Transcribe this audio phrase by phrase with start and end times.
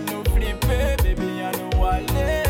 [0.00, 2.42] Nous flipper Baby, on nous aller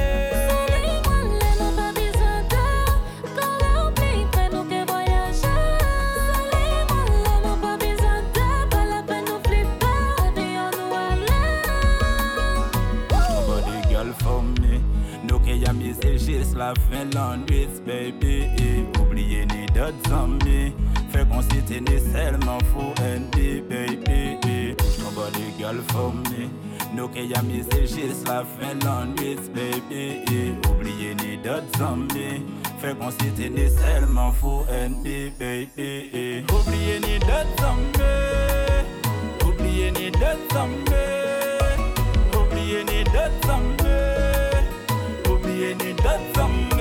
[13.20, 14.80] Nobody girl for me.
[15.24, 18.46] Nou ke yami se jis la Finland It's baby.
[19.00, 20.72] Oubliye ni d'autres zombies
[21.10, 24.76] Fait qu'on s'était né seulement fou ND baby
[25.08, 26.50] Nobody girl for me.
[27.86, 28.44] Jis la
[29.54, 30.54] baby.
[30.68, 32.42] Oubliye ni d'autres zombies
[32.78, 36.44] Fait qu'on s'était né seulement fou ND baby.
[36.52, 38.84] Oubliye ni d'autres zombies
[39.46, 40.92] Oubliye ni d'autres zombies
[42.38, 44.66] Oubliez ni d'autres zombies
[45.30, 46.77] Oubliez ni d'autres zombies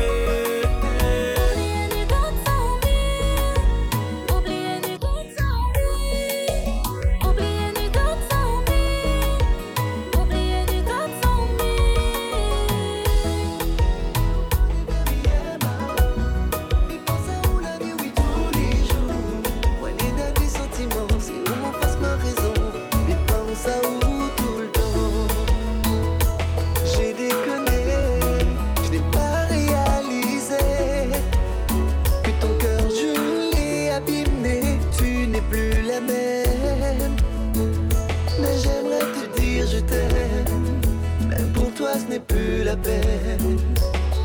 [42.67, 43.57] la peine.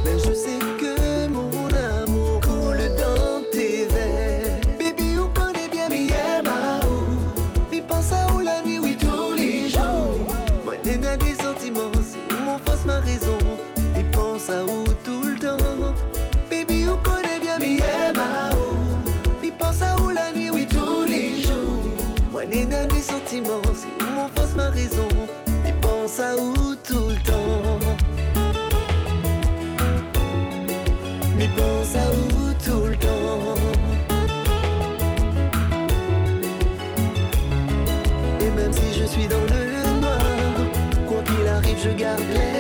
[0.05, 1.69] Mais je sais que mon
[2.03, 4.61] amour coule dans tes veines.
[4.81, 6.91] Baby, on connaît bien Miyamao.
[7.73, 10.27] Il pense à où la nuit, oui, tous les jours.
[10.65, 13.39] Moi, nains des sentiments, c'est où mon face ma raison.
[13.97, 15.95] Il pense à où tout le temps.
[16.51, 18.59] Baby, on connaît bien Miyamao.
[19.45, 21.85] Il pense à où la nuit, tous les jours.
[22.33, 25.09] Moi, nains des sentiments, c'est où mon face ma raison.
[25.65, 26.62] Il pense à où
[41.83, 42.52] je garde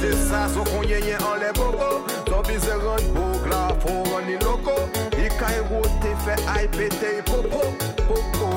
[0.00, 2.00] Te sa so konyenye an le boko.
[2.26, 4.74] Son bize ron bok la fon ron ni loko.
[5.12, 7.60] I ka e wote fe ay pete i popo.
[8.08, 8.48] Popo,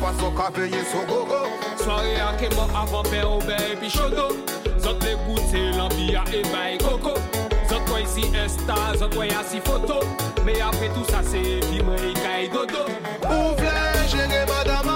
[0.00, 1.42] paso ka peye so gogo.
[1.76, 4.28] Soare a keman avan pe obe e pi chodo.
[4.80, 7.14] Zot le goute lambi a eva e koko.
[7.68, 10.00] Zot woy si insta, zot woy a si foto.
[10.44, 12.88] Me apre tout sa se vi mwen i ka e dodo.
[13.20, 14.95] Pou vle jere madama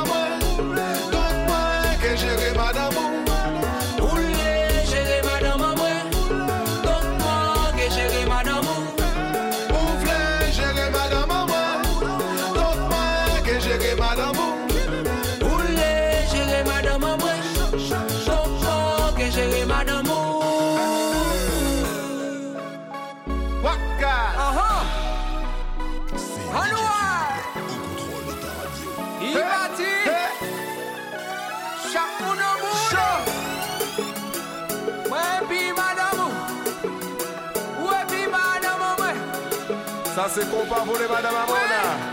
[40.31, 42.10] se compa pour les madames Amona.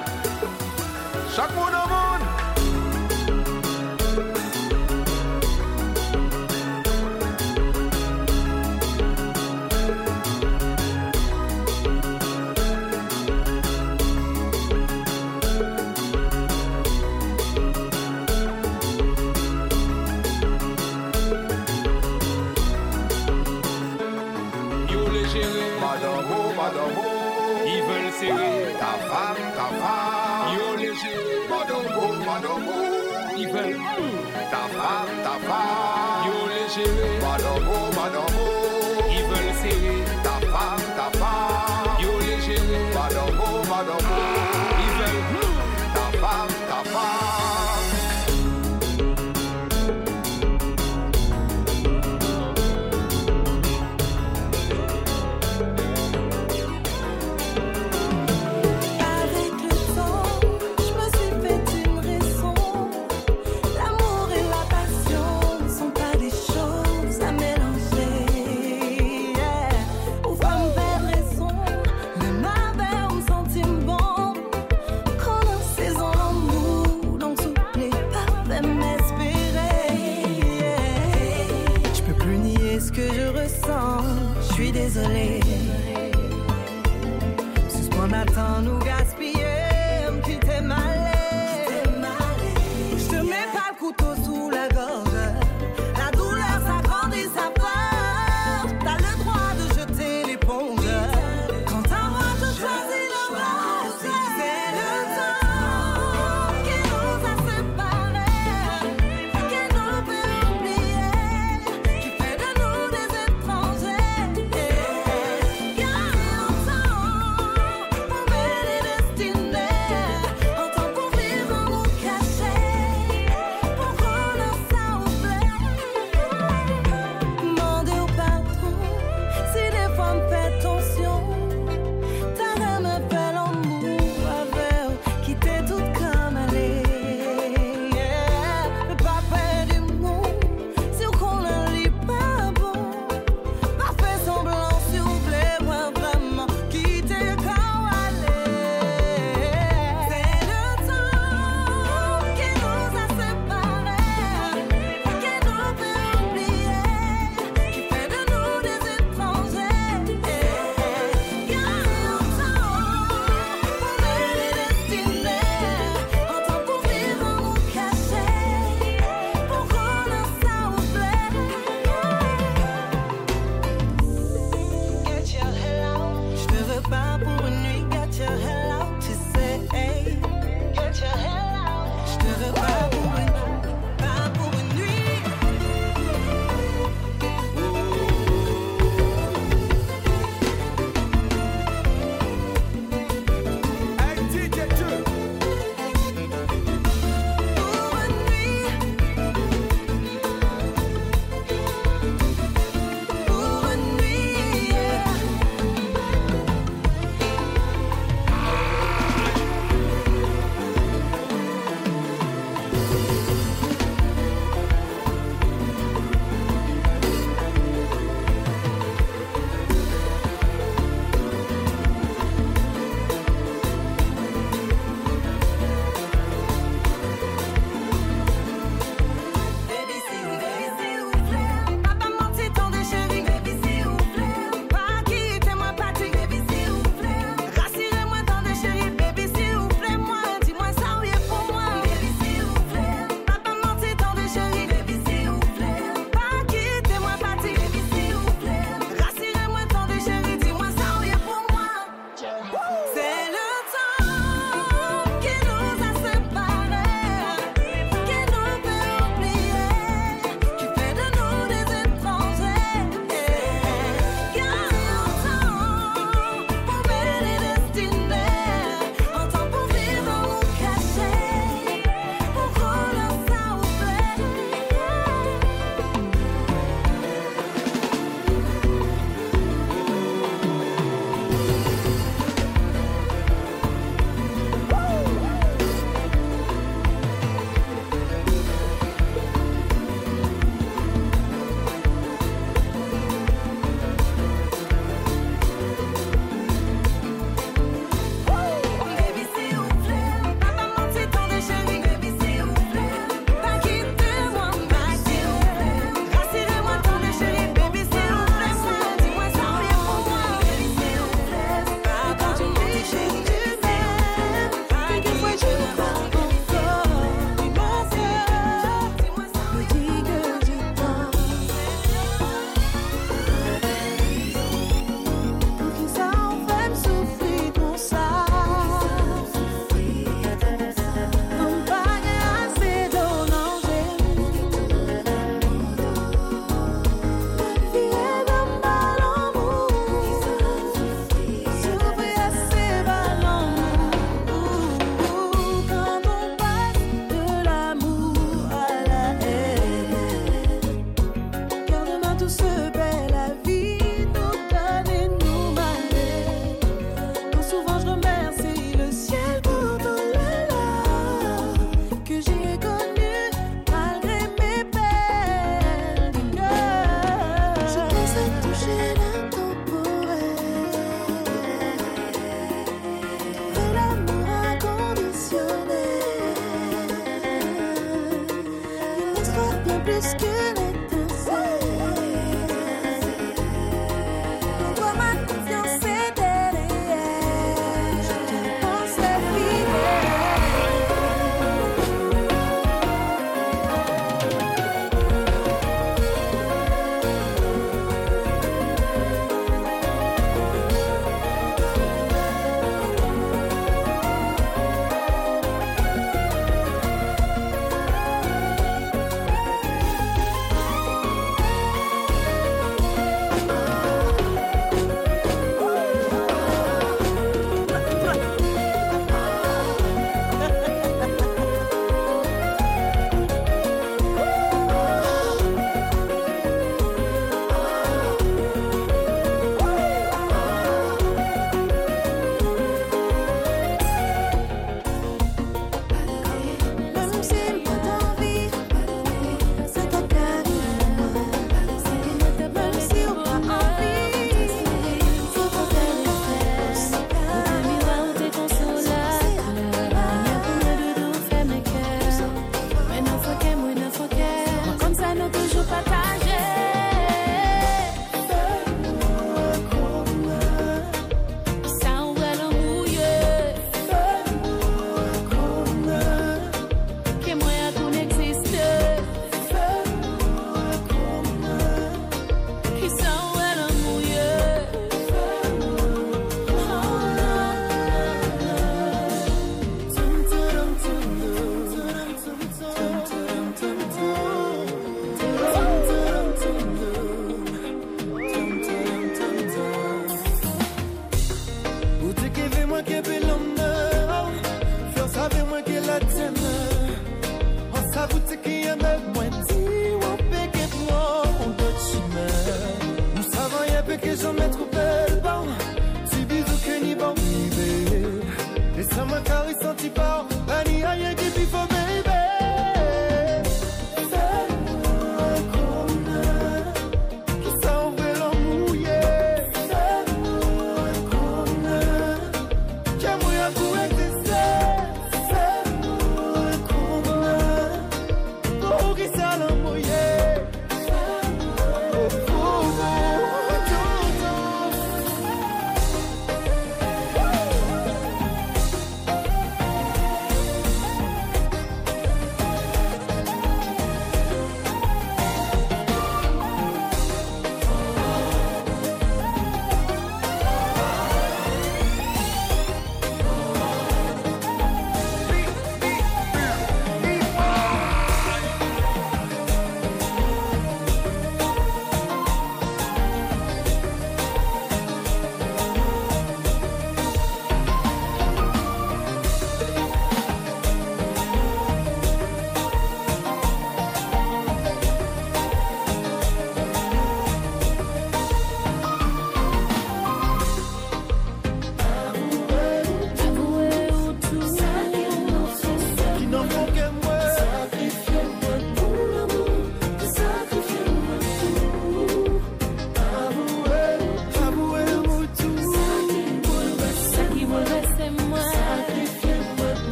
[84.58, 85.40] Je suis désolée.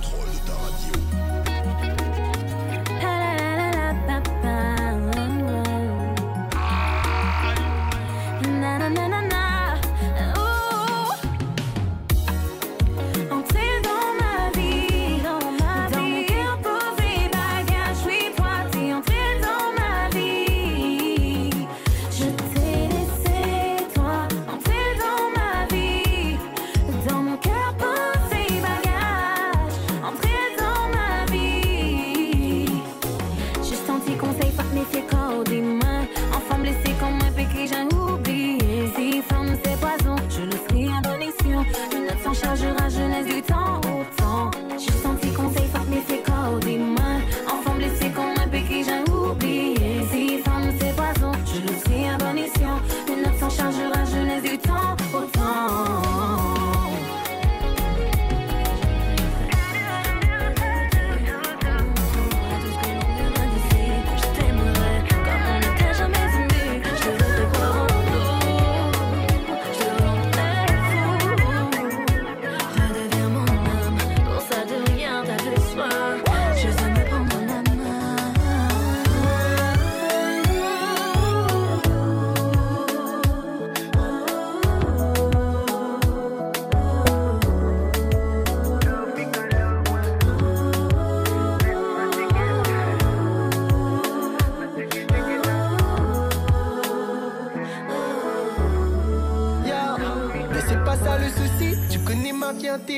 [0.00, 1.29] contrôle de ta radio.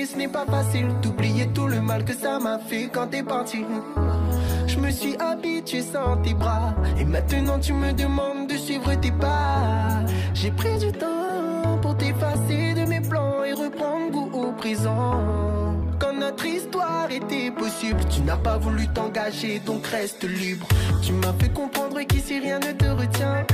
[0.07, 3.65] ce n'est pas facile d'oublier tout le mal que ça m'a fait quand t'es parti.
[4.67, 9.13] Je me suis habitué sans tes bras, et maintenant tu me demandes de suivre tes
[9.13, 10.05] pas.
[10.35, 15.21] J'ai pris du temps pour t'effacer de mes plans et reprendre goût au présent.
[15.99, 20.67] Quand notre histoire était possible, tu n'as pas voulu t'engager, donc reste libre.
[21.03, 23.45] Tu m'as fait comprendre qu'ici rien ne te retient.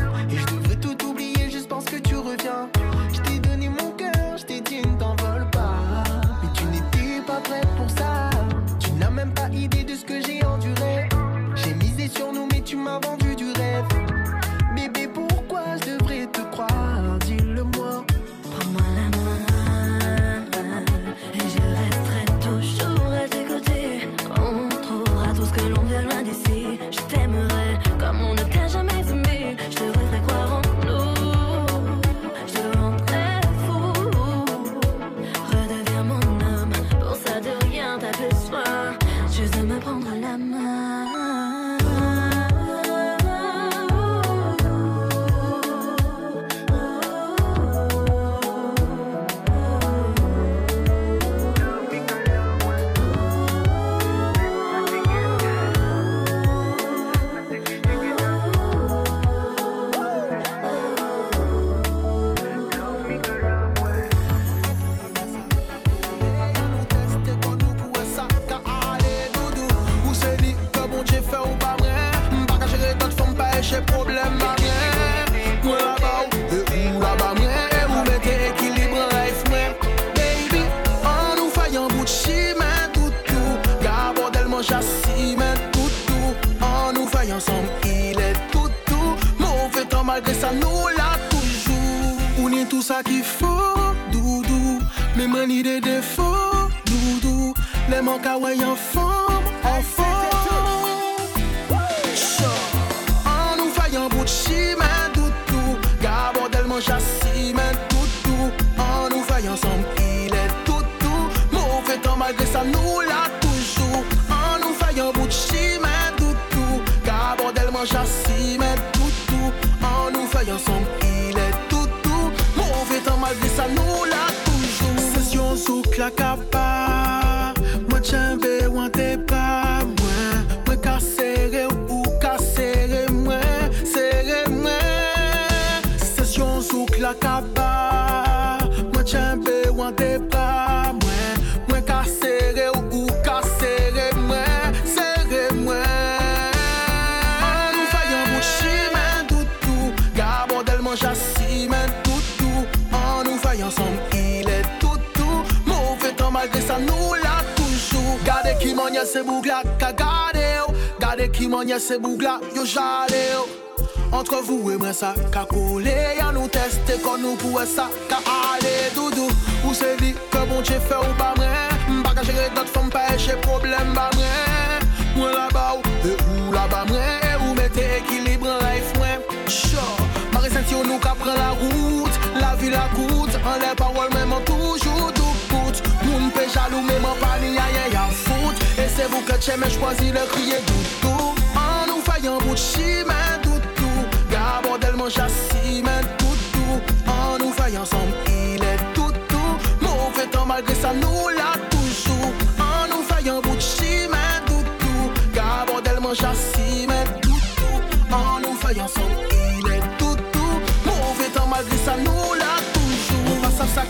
[189.11, 193.91] vous que j'aime, choisis le crier doudou En nous faillant bout de chimène, doudou
[194.31, 199.45] Gabon mon chassimène, doudou En nous faillant ensemble, il est doudou
[199.81, 202.33] Mauvais temps malgré ça, nous l'a toujours.
[202.59, 209.17] En nous faillant bout de chimène, doudou Gabon mon chassimène, doudou En nous faillant ensemble,
[209.31, 210.49] il est doudou
[210.85, 213.39] Mauvais temps malgré ça, nous l'a toujours.
[213.45, 213.83] On ça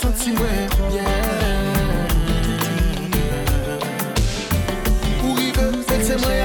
[0.00, 1.04] santi mwen bien
[5.20, 6.36] Pou rive, fèl se mwen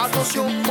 [0.00, 0.69] Atensyon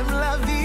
[0.00, 0.59] en la vida.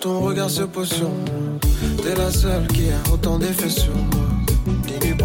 [0.00, 1.04] Ton regard se pose
[2.02, 4.28] t'es la seule qui a autant d'effets sur moi.
[4.86, 5.16] Des nuits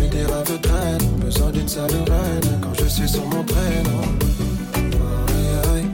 [0.00, 1.08] mais des rêves traînent.
[1.24, 4.02] Besoin d'une seule reine quand je suis sur mon traîneau.
[4.74, 5.86] Aïe, aïe.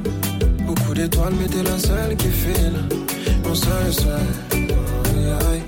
[0.66, 2.78] Beaucoup d'étoiles, mais t'es la seule qui file.
[3.44, 4.12] Mon seul souhait.
[4.52, 5.62] Aïe, aïe.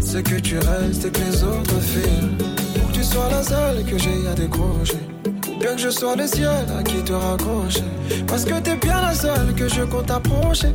[0.00, 2.36] C'est que tu restes et que les autres filent.
[2.74, 5.00] Pour que tu sois la seule que j'ai à décrocher.
[5.60, 7.84] Bien que je sois le ciel à qui te raccrocher.
[8.26, 10.74] Parce que t'es bien la seule que je compte approcher.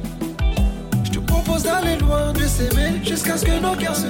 [1.63, 4.07] D'aller loin, de s'aimer jusqu'à ce que nos cœurs se